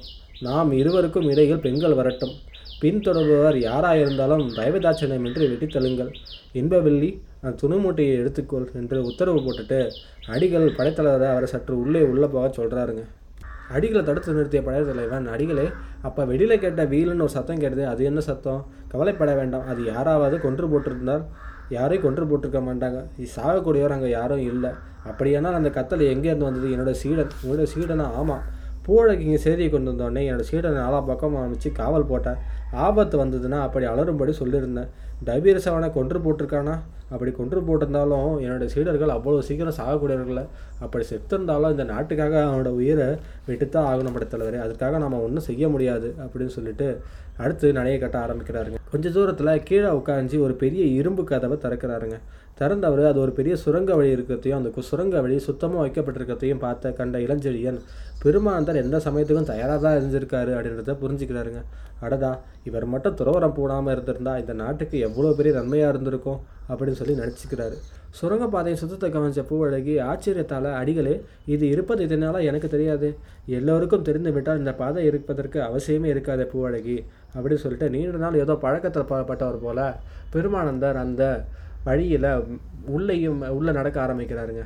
நாம் 0.48 0.72
இருவருக்கும் 0.80 1.28
இடையில் 1.32 1.62
பெண்கள் 1.66 1.98
வரட்டும். 2.00 2.34
பின்தொடர்பவர் 2.80 3.58
யாராயிருந்தாலும் 3.68 4.46
தயவதாட்சணியமின்றி 4.58 5.46
வெட்டித்தழுங்கள் 5.52 6.10
இன்பவெள்ளி 6.60 7.10
அந்த 7.42 7.54
துணுமூட்டையை 7.62 8.14
எடுத்துக்கொள் 8.20 8.66
என்று 8.80 8.98
உத்தரவு 9.10 9.40
போட்டுட்டு 9.46 9.78
அடிகள் 10.34 10.74
படைத்தலைவரை 10.78 11.28
அவரை 11.32 11.48
சற்று 11.52 11.74
உள்ளே 11.82 12.02
உள்ளே 12.12 12.28
போக 12.34 12.46
சொல்கிறாருங்க 12.58 13.04
அடிகளை 13.72 14.02
தடுத்து 14.04 14.36
நிறுத்திய 14.36 14.60
படைத்தலைவன் 14.66 15.26
அடிகளே 15.34 15.66
அப்போ 16.06 16.24
வெளியில் 16.30 16.62
கேட்ட 16.64 16.82
வீலுன்னு 16.84 17.24
ஒரு 17.26 17.34
சத்தம் 17.36 17.62
கேட்டது 17.62 17.84
அது 17.92 18.04
என்ன 18.04 18.20
சத்தம்? 18.20 18.60
கவலைப்பட 18.92 19.30
வேண்டாம். 19.34 19.66
அது 19.66 19.84
யாராவது 19.84 20.36
கொன்று 20.40 20.66
போட்டிருந்தால் 20.72 21.24
யாரையும் 21.76 22.04
கொன்று 22.06 22.24
போட்டிருக்க 22.30 22.60
மாட்டாங்க. 22.68 22.98
சாகக்கூடியவர் 23.36 23.94
அங்கே 23.96 24.10
யாரும் 24.10 24.44
இல்லை. 24.52 24.70
அப்படியானால் 25.10 25.58
அந்த 25.60 25.70
கத்தல் 25.78 26.04
எங்கேருந்து 26.12 26.48
வந்தது? 26.48 26.68
என்னோட 26.74 26.90
சீடன் 27.02 27.32
என்னோடய 27.42 27.68
சீடனா? 27.74 28.06
ஆமாம். 28.20 28.44
பூழைக்கு 28.86 29.24
இங்கே 29.26 29.38
செய்தியை 29.46 29.70
கொண்டு 29.70 29.90
வந்தோடனே 29.92 30.22
என்னோடய 30.28 30.46
சீடனை 30.50 30.78
நாலா 30.82 30.98
பக்கம் 31.06 31.36
அமைச்சு 31.42 31.72
காவல் 31.72 32.10
போட்டேன் 32.10 32.40
ஆபத்து 32.86 33.16
வந்ததுன்னா 33.24 33.58
அப்படி 33.66 33.84
அலறும்படி 33.92 34.32
சொல்லியிருந்தேன். 34.40 34.90
டபீரசவனை 35.26 35.88
கொன்று 35.96 36.18
போட்டிருக்கானா? 36.24 36.74
அப்படி 37.14 37.30
கொன்று 37.30 37.58
போட்டிருந்தாலும் 37.66 38.30
என்னுடைய 38.44 38.68
சீடர்கள் 38.74 39.12
அவ்வளோ 39.16 39.40
சீக்கிரம் 39.48 39.76
சாகக்கூடியவர்கள 39.78 40.42
அப்படி 40.84 41.04
செத்திருந்தாலும் 41.10 41.74
இந்த 41.74 41.84
நாட்டுக்காக 41.84 42.34
அவனோட 42.46 42.70
உயிரை 42.80 43.08
விட்டுத்தான் 43.48 43.88
ஆகணும் 43.90 44.18
தலைவர். 44.34 44.56
அதுக்காக 44.66 44.98
நம்ம 45.04 45.20
ஒன்றும் 45.26 45.46
செய்ய 45.48 45.68
முடியாது 45.68 46.08
அப்படின்னு 46.24 46.54
சொல்லிட்டு 46.58 46.88
அடுத்து 47.44 47.72
நடைய 47.78 47.98
கட்ட 47.98 48.16
ஆரம்பிக்கிறாருங்க. 48.24 48.78
கொஞ்ச 48.92 49.10
தூரத்தில் 49.10 49.62
கீழே 49.68 49.90
உட்காந்து 50.00 50.40
ஒரு 50.46 50.54
பெரிய 50.54 50.84
இரும்பு 50.98 51.24
கதவை 51.24 51.56
திறக்கிறாருங்க. 51.64 52.18
திறந்தவர் 52.58 53.00
அது 53.10 53.18
ஒரு 53.22 53.32
பெரிய 53.38 53.54
சுரங்க 53.62 53.92
வழி 53.98 54.10
இருக்கிறதையும் 54.16 54.58
அந்த 54.58 54.82
சுரங்க 54.88 55.20
வழி 55.24 55.36
சுத்தமாக 55.46 55.80
வைக்கப்பட்டிருக்கிறதையும் 55.84 56.60
பார்த்த 56.64 56.92
கண்ட 56.98 57.18
இளஞ்செழியன் 57.26 57.78
பெருமானந்தர் 58.22 58.82
எந்த 58.82 58.96
சமயத்துக்கும் 59.06 59.48
தயாராக 59.50 59.78
தான் 59.84 59.96
இருந்திருக்காரு 59.98 60.52
அப்படின்றத 60.56 60.94
புரிஞ்சுக்கிறாருங்க. 61.00 61.60
அடதா 62.04 62.30
இவர் 62.68 62.86
மட்டும் 62.92 63.16
துறவரம் 63.20 63.56
போடாமல் 63.58 63.92
இருந்திருந்தா 63.94 64.32
இந்த 64.42 64.52
நாட்டுக்கு 64.60 64.96
எவ்வளோ 65.08 65.32
பெரிய 65.38 65.52
நன்மையாக 65.58 65.92
இருந்திருக்கும் 65.94 66.38
அப்படின்னு 66.68 67.00
சொல்லி 67.00 67.16
நினச்சிக்கிறாரு 67.22 67.76
சுரங்கப்பாதையை 68.18 68.76
சுத்தத்தை 68.80 69.08
கவனிச்ச 69.10 69.42
பூவழகி 69.50 69.94
ஆச்சரியத்தால் 70.10 70.70
அடிகளே 70.80 71.14
இது 71.54 71.64
இருப்பது 71.74 72.02
இதனால் 72.06 72.46
எனக்கு 72.50 72.68
தெரியாது. 72.74 73.08
எல்லோருக்கும் 73.58 74.06
தெரிந்து 74.08 74.32
விட்டால் 74.32 74.60
இந்த 74.62 74.72
பாதை 74.82 75.02
இருப்பதற்கு 75.10 75.60
அவசியமே 75.68 76.08
இருக்காது 76.14 76.44
பூவழகி 76.52 76.96
அப்படின்னு 77.34 77.62
சொல்லிட்டு 77.64 77.88
நீண்ட 77.94 78.22
நாள் 78.24 78.40
ஏதோ 78.44 78.56
பழக்கத்தில் 78.64 79.10
பட்டவர் 79.30 79.60
போல 79.66 79.80
பெருமானந்தர் 80.34 81.02
அந்த 81.04 81.22
வழியில் 81.86 82.30
உள்ளேயும் 82.94 83.40
உள்ளே 83.56 83.72
நடக்க 83.78 83.98
ஆரம்பிக்கிறாருங்க. 84.06 84.62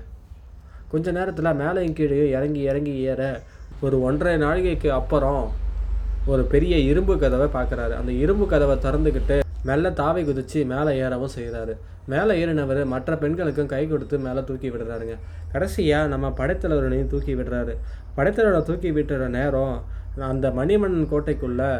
கொஞ்ச 0.92 1.10
நேரத்தில் 1.10 1.56
மேலேயும் 1.62 1.96
கீழே 1.98 2.30
இறங்கி 2.36 2.60
இறங்கி 2.70 2.94
ஏற 3.12 3.22
ஒரு 3.80 3.96
ஒன்றரை 4.02 4.34
நாழிகைக்கு 4.44 4.88
அப்புறம் 5.00 5.42
ஒரு 6.32 6.42
பெரிய 6.52 6.74
இரும்பு 6.90 7.14
கதவை 7.18 7.48
பார்க்குறாரு. 7.56 7.94
அந்த 8.00 8.12
இரும்பு 8.24 8.46
கதவை 8.46 8.76
திறந்துக்கிட்டு 8.76 9.36
மெல்ல 9.68 9.90
தாவை 10.00 10.22
குதிச்சு 10.28 10.60
மேலே 10.72 10.90
ஏறவும் 11.04 11.34
செய்கிறாரு. 11.36 11.74
மேலே 12.12 12.32
ஏறினவர் 12.42 12.80
மற்ற 12.92 13.16
பெண்களுக்கும் 13.22 13.70
கை 13.72 13.86
கொடுத்து 13.86 14.18
மேலே 14.26 14.42
தூக்கி 14.48 14.68
விடுறாருங்க. 14.70 15.14
கடைசியாக 15.52 16.10
நம்ம 16.12 16.26
படைத்தலைவரனையும் 16.40 17.10
தூக்கி 17.12 17.34
விடுறாரு. 17.34 17.74
படைத்தலைவரை 18.16 18.62
தூக்கி 18.68 18.90
விட்டுற 18.92 19.26
நேரம் 19.38 19.76
அந்த 20.30 20.48
மணிமன்னன் 20.58 21.10
கோட்டைக்குள்ளே 21.12 21.70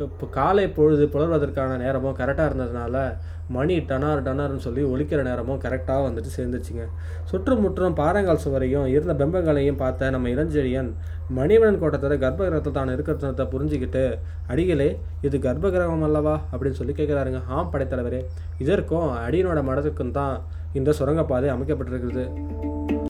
இப்போ 0.00 0.26
காலை 0.26 0.68
பொழுது 0.68 1.06
புலர்வதற்கான 1.06 1.76
நேரமும் 1.76 2.16
கரெக்டாக 2.16 2.48
இருந்ததுனால 2.50 3.16
மணி 3.48 3.78
டனார் 3.78 4.22
டனார்னு 4.22 4.56
சொல்லி 4.56 4.82
ஒழிக்கிற 4.82 5.22
நேரமும் 5.22 5.60
கரெக்டாக 5.60 6.04
வந்துட்டு 6.06 6.30
சேர்ந்துச்சுங்க. 6.36 6.84
சுற்றுமுற்றும் 7.24 7.94
பாறங்கால் 7.94 8.40
சுவரையும் 8.44 8.86
இருந்த 8.86 9.14
பிம்பங்களையும் 9.14 9.76
பார்த்த 9.76 10.10
நம்ம 10.10 10.28
இளஞ்செழியன் 10.28 10.90
மணிவனன் 11.28 11.80
கோட்டத்தோட 11.82 12.16
கர்ப்பகிரகத்தில் 12.24 12.72
தான் 12.72 12.88
இருக்கிறத 12.88 13.46
புரிஞ்சுக்கிட்டு 13.54 14.18
அடிகளே 14.46 14.98
இது 15.20 15.38
கர்ப்பகிரகம் 15.38 16.02
அல்லவா? 16.02 16.40
அப்படின்னு 16.52 16.80
சொல்லி 16.80 16.92
கேட்குறாருங்க 16.92 17.42
ஆம் 17.48 17.70
படைத்தலைவரே 17.72 18.22
இதற்கும் 18.58 19.08
அடியனோட 19.26 19.62
மடத்துக்கும் 19.70 20.10
தான் 20.10 20.42
இந்த 20.72 20.92
சுரங்கப்பாதை 20.92 21.50
அமைக்கப்பட்டிருக்கிறது. 21.50 22.24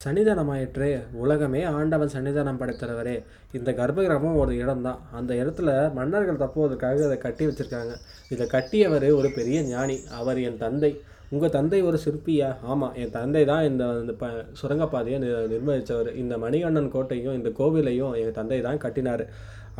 சன்னிதானமாயிற்றே 0.03 0.89
உலகமே 1.23 1.59
ஆண்டவன் 1.77 2.13
சன்னிதானம் 2.13 2.59
படைத்தவரே. 2.61 3.15
இந்த 3.57 3.69
கர்ப்பகிரகமும் 3.79 4.39
ஒரு 4.43 4.53
இடம்தான். 4.61 4.99
அந்த 5.19 5.31
இடத்துல 5.41 5.69
மன்னர்கள் 5.97 6.41
தப்புவதற்காக 6.43 7.05
அதை 7.09 7.17
கட்டி 7.25 7.43
வச்சிருக்காங்க. 7.47 7.93
இதை 8.33 8.45
கட்டியவர் 8.55 9.07
ஒரு 9.19 9.29
பெரிய 9.37 9.57
ஞானி. 9.73 9.97
அவர் 10.19 10.39
என் 10.47 10.61
தந்தை. 10.65 10.91
உங்கள் 11.35 11.53
தந்தை 11.57 11.79
ஒரு 11.89 11.97
சிற்பியா? 12.05 12.49
ஆமாம் 12.71 12.95
என் 13.03 13.13
தந்தை 13.17 13.43
தான் 13.51 13.63
இந்த 13.69 13.83
இந்த 14.01 14.13
ப 14.21 14.25
சுரங்கப்பாதையை 14.59 15.19
நிர்வகித்தவர் 15.53 16.09
இந்த 16.23 16.33
மணிகண்ணன் 16.43 16.93
கோட்டையும் 16.95 17.37
இந்த 17.39 17.49
கோவிலையும் 17.59 18.13
என் 18.23 18.37
தந்தை 18.39 18.59
தான் 18.67 18.83
கட்டினார். 18.85 19.23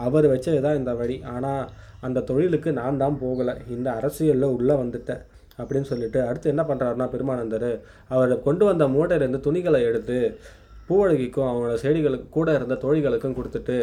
அவர் 0.05 0.25
வச்சது 0.33 0.61
தான் 0.67 0.79
இந்த 0.81 0.93
வழி. 1.01 1.17
ஆனால் 1.33 1.63
அந்த 2.07 2.23
தொழிலுக்கு 2.29 2.69
நான் 2.81 3.01
தான் 3.03 3.19
போகலை. 3.23 3.55
இந்த 3.75 3.87
அரசியலில் 3.99 4.55
உள்ளே 4.57 4.75
வந்துட்டேன். 4.83 5.21
அப்படின்னு 5.59 5.89
சொல்லிட்டு 5.91 6.19
அடுத்து 6.29 6.53
என்ன 6.53 6.63
பண்ணுறாருன்னா 6.69 7.07
பெருமானந்தர். 7.13 7.69
அவர் 8.13 8.33
கொண்டு 8.47 8.65
வந்த 8.69 8.87
மூட்டையிலேருந்து 8.95 9.45
துணிகளை 9.47 9.81
எடுத்து 9.89 10.17
பூவழகிக்கும் 10.87 11.49
அவங்களோட 11.49 11.75
செடிகளுக்கு 11.83 12.29
கூட 12.37 12.49
இருந்த 12.59 12.77
தோழிகளுக்கும் 12.85 13.37
கொடுத்துட்டு 13.37 13.77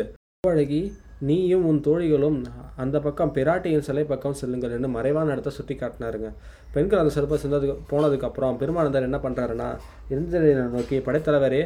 பூவழகி 0.44 0.80
நீயும் 1.28 1.64
உன் 1.70 1.80
தோழிகளும் 1.86 2.36
அந்த 2.82 2.96
பக்கம் 3.06 3.32
பிராட்டியின் 3.36 3.86
சிலை 3.86 4.04
பக்கம் 4.12 4.36
செல்லுங்கள் 4.40 4.74
என்று 4.76 4.88
மறைவான 4.94 5.32
இடத்த 5.34 5.50
சுட்டி 5.56 5.74
காட்டினாருங்க. 5.80 6.28
பெண்கள் 6.74 7.00
அந்த 7.02 7.12
சிறப்பை 7.16 7.38
செஞ்சதுக்கு 7.42 7.76
போனதுக்கப்புறம் 7.90 8.58
பெருமானந்தர் 8.62 9.08
என்ன 9.08 9.18
பண்ணுறாருன்னா 9.24 9.68
இருந்தனை 10.12 10.52
நோக்கி 10.76 10.98
படைத்தலைவரே 11.08 11.62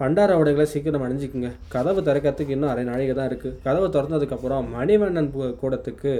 பண்டார 0.00 0.30
உடைகளை 0.40 0.66
சீக்கிரம் 0.72 1.04
அணிஞ்சிக்குங்க. 1.04 1.50
கதவு 1.74 2.00
திறக்கிறதுக்கு 2.08 2.54
இன்னும் 2.56 2.72
அரை 2.72 2.82
நாழிகை 2.90 3.14
தான் 3.18 3.28
இருக்குது 3.30 3.56
கதவு 3.66 3.86
திறந்ததுக்கப்புறம் 3.94 4.66
மணிவண்ணன் 4.76 5.30
கூடத்துக்கு 5.62 6.12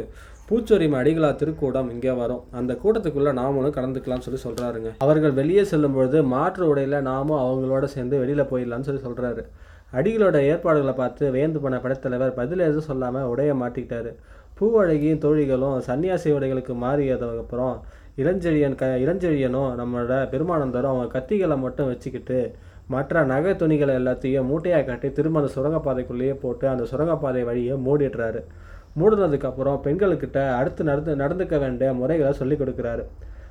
பூச்சொரி 0.48 0.86
அடிகளா 0.98 1.28
திருக்கூடம் 1.38 1.88
இங்கே 1.92 2.12
வரும். 2.20 2.42
அந்த 2.58 2.72
கூட்டத்துக்குள்ளே 2.82 3.30
நாமளும் 3.38 3.74
கலந்துக்கலாம்னு 3.76 4.26
சொல்லி 4.26 4.40
சொல்கிறாருங்க 4.44 4.90
அவர்கள் 5.04 5.32
வெளியே 5.38 5.62
செல்லும்பொழுது 5.70 6.18
மாற்று 6.32 6.64
உடையில் 6.72 6.98
நாமும் 7.08 7.40
அவங்களோட 7.44 7.86
சேர்ந்து 7.94 8.20
வெளியில் 8.22 8.48
போயிடலாம்னு 8.50 8.88
சொல்லி 8.88 9.02
சொல்கிறாரு 9.06 9.42
அடிகளோட 9.98 10.36
ஏற்பாடுகளை 10.50 10.92
பார்த்து 11.00 11.24
வேந்து 11.36 11.58
போன 11.64 11.80
படைத்தலைவர் 11.84 12.36
பதில் 12.38 12.62
எதுவும் 12.68 12.86
சொல்லாமல் 12.90 13.28
உடைய 13.32 13.50
மாட்டிக்கிட்டாரு. 13.62 14.12
பூவழகியும் 14.58 15.22
தோழிகளும் 15.24 15.76
சன்னியாசி 15.88 16.28
உடைகளுக்கு 16.36 16.74
மாறியதுக்கப்புறம் 16.84 17.74
இளஞ்செழியன் 18.22 18.78
க 18.80 18.86
இளஞ்செழியனும் 19.04 19.72
நம்மளோட 19.80 20.14
பெருமானந்தரும் 20.34 20.92
அவங்க 20.92 21.08
கத்திகளை 21.16 21.56
மட்டும் 21.64 21.90
வச்சுக்கிட்டு 21.92 22.38
மற்ற 22.94 23.24
நகை 23.32 23.52
துணிகளை 23.62 23.94
எல்லாத்தையும் 24.00 24.48
மூட்டையாக 24.50 24.86
கட்டி 24.90 25.08
திரும்ப 25.18 25.40
அந்த 25.40 25.52
சுரங்கப்பாதைக்குள்ளேயே 25.56 26.34
போட்டு 26.44 26.66
அந்த 26.74 26.84
சுரங்கப்பாதை 26.92 27.42
வழியை 27.50 27.76
மூடிடுறாரு. 27.86 28.42
மூடினதுக்கப்புறம் 29.00 29.80
பெண்களுக்கிட்ட 29.84 30.54
அடுத்து 30.56 30.84
நடந்து 30.84 31.16
நடந்துக்க 31.16 31.58
வேண்டிய 31.58 31.92
முறைகளை 31.92 32.32
சொல்லிக் 32.32 32.60
கொடுக்குறாரு. 32.60 33.04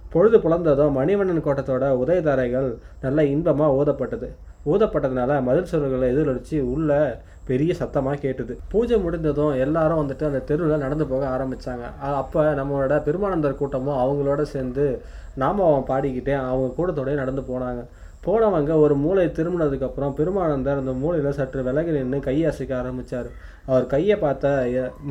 பொழுது 0.09 0.37
புலர்ந்ததும் 0.37 0.97
மணிவண்ணன் 0.97 1.45
கோட்டத்தோட 1.45 1.85
உதயதாரைகள் 2.03 2.75
நல்ல 3.01 3.25
இன்பமாக 3.25 3.83
ஊதப்பட்டது 3.83 4.27
ஊதப்பட்டதுனால 4.65 5.41
மதில் 5.43 5.71
சுவர்களை 5.71 6.07
எதிரொலிச்சு 6.11 6.61
உள்ள 6.61 7.21
பெரிய 7.47 7.73
சத்தமாக 7.73 8.15
கேட்டுது. 8.15 8.53
பூஜை 8.69 8.97
முடிந்ததும் 8.97 9.53
எல்லாரும் 9.59 9.99
வந்துட்டு 9.99 10.23
அந்த 10.23 10.39
தெருவில் 10.39 10.77
நடந்து 10.77 11.05
போக 11.07 11.25
ஆரம்பித்தாங்க 11.27 11.99
அப்போ 11.99 12.43
நம்மளோட 12.43 12.95
பெருமானந்தர் 13.03 13.55
கூட்டமும் 13.55 13.99
அவங்களோட 14.03 14.41
சேர்ந்து 14.41 15.01
நாமம் 15.35 15.85
பாடிக்கிட்டே 15.87 16.33
அவங்க 16.33 16.69
கூட்டத்தோடய 16.77 17.13
நடந்து 17.13 17.41
போனாங்க. 17.41 17.83
போனவங்க 18.27 18.73
ஒரு 18.83 18.95
மூளை 19.03 19.25
திரும்பினதுக்கப்புறம் 19.37 20.15
பெருமானந்தர் 20.19 20.81
அந்த 20.81 20.93
மூலையில் 21.01 21.37
சற்று 21.39 21.61
விலகி 21.67 21.91
நின்று 21.97 22.19
கையை 22.27 22.45
அசைக்க 22.51 22.73
ஆரம்பித்தார் 22.81 23.29
அவர் 23.67 23.85
கையை 23.93 24.15
பார்த்த 24.23 24.47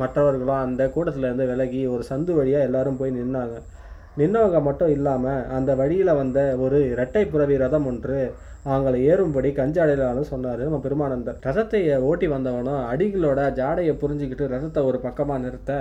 மற்றவர்களும் 0.01 0.63
அந்த 0.65 0.83
கூட்டத்திலேருந்து 0.95 1.49
விலகி 1.51 1.81
ஒரு 1.93 2.03
சந்து 2.09 2.33
வழியாக 2.39 2.67
எல்லாரும் 2.69 2.99
போய் 2.99 3.17
நின்னாங்க. 3.19 3.55
நின்னவங்க 4.19 4.59
மட்டும் 4.67 4.91
இல்லாமல் 4.97 5.45
அந்த 5.55 5.71
வழியில் 5.79 6.17
வந்த 6.19 6.39
ஒரு 6.65 6.77
இரட்டை 6.91 7.23
புறவி 7.31 7.55
ரதம் 7.63 7.87
ஒன்று 7.91 8.19
அவங்களை 8.73 8.99
ஏறும்படி 9.09 9.49
கஞ்சாடையிலான்னு 9.57 10.23
சொன்னார் 10.31 10.61
நம்ம 10.67 10.79
பெருமானந்தர். 10.85 11.41
ரதத்தை 11.47 11.81
ஓட்டி 12.09 12.27
வந்தவனும் 12.35 12.85
அடிகளோட 12.91 13.41
ஜாடையை 13.59 13.93
புரிஞ்சுக்கிட்டு 14.03 14.45
ரதத்தை 14.53 14.81
ஒரு 14.89 14.99
பக்கமாக 15.07 15.43
நிறுத்த 15.45 15.73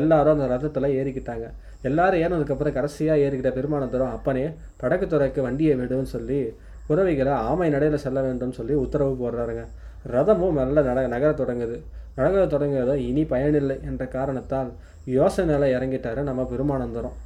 எல்லாரும் 0.00 0.34
அந்த 0.36 0.48
ரதத்தில் 0.54 0.94
ஏறிக்கிட்டாங்க. 0.98 1.46
எல்லாரும் 1.88 2.22
ஏறினதுக்கப்புறம் 2.24 2.76
கடைசியாக 2.78 3.24
ஏறிக்கிட்ட 3.24 3.52
பெருமானந்தரும் 3.58 4.14
அப்பனே 4.16 4.44
படகுத்துறைக்கு 4.82 5.40
வண்டியை 5.48 5.74
விடுன்னு 5.80 6.14
சொல்லி 6.16 6.40
உறவிகளை 6.86 7.32
ஆமை 7.32 7.70
நடையில் 7.70 7.98
செல்ல 7.98 8.20
வேண்டும் 8.20 8.52
சொல்லி 8.52 8.74
உத்தரவு 8.74 9.12
போடுறாருங்க. 9.20 9.64
ரதமும் 10.12 10.52
மெல்ல 10.52 10.82
நட 10.82 11.06
நகர 11.06 11.30
தொடங்குது. 11.30 11.76
நகரத் 12.16 12.52
தொடங்குறதோ 12.52 12.94
இனி 12.94 13.24
பயனில்லை 13.24 13.78
என்ற 13.84 14.06
காரணத்தால் 14.06 14.72
யோசனையில் 15.06 15.72
இறங்கிட்டாரு 15.76 16.20
நம்ம 16.20 16.42
பெருமானந்தரம். 16.42 17.16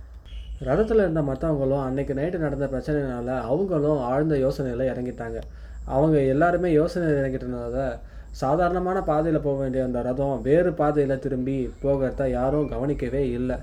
ரதத்தில் 0.65 1.03
இருந்த 1.05 1.21
மற்றவங்களும் 1.21 1.85
அன்னைக்கு 1.85 2.15
நைட்டு 2.15 2.39
நடந்த 2.39 2.67
பிரச்சனைனால 2.67 3.39
அவங்களும் 3.41 4.01
ஆழ்ந்த 4.01 4.37
யோசனையில் 4.37 4.91
இறங்கிட்டாங்க. 4.93 5.39
அவங்க 5.85 6.19
எல்லாருமே 6.21 6.77
யோசனையில் 6.77 7.21
இறங்கிட்டனால 7.21 7.99
சாதாரணமான 8.31 9.03
பாதையில் 9.03 9.41
போக 9.41 9.61
வேண்டிய 9.61 9.85
அந்த 9.85 10.03
ரதம் 10.03 10.43
வேறு 10.43 10.73
பாதையில் 10.73 11.19
திரும்பி 11.19 11.71
போகிறத 11.83 12.31
யாரும் 12.31 12.69
கவனிக்கவே 12.69 13.29
இல்லை. 13.31 13.57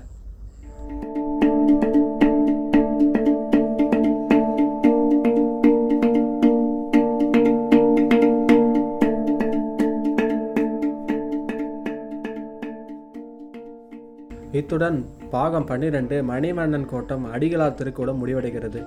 இத்துடன் 14.58 15.06
பாகம் 15.30 15.64
பன்னிரெண்டு 15.64 16.22
மணிமன்னன் 16.22 16.86
கோட்டம் 16.86 17.34
அடிகளார் 17.34 17.74
திருக்கூடம் 17.74 18.26
முடிவடைகிறது. 18.26 18.86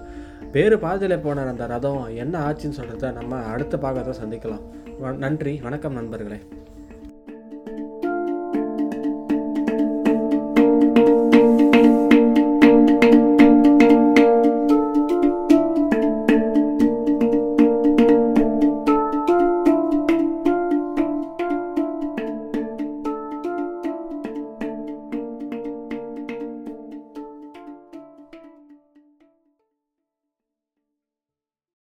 வேறு 0.52 0.80
பாதையில் 0.80 1.20
போன 1.20 1.42
அந்த 1.42 1.66
ரதம் 1.66 2.08
என்ன 2.16 2.52
ஆச்சுன்னு 2.52 2.82
சொல்கிறத 2.82 3.14
நம்ம 3.14 3.36
அடுத்த 3.36 3.78
பாகத்தை 3.78 4.14
சந்திக்கலாம். 4.24 4.62
வ- 5.04 5.16
நன்றி. 5.16 5.60
வணக்கம் 5.64 5.94
நண்பர்களே. 5.94 6.40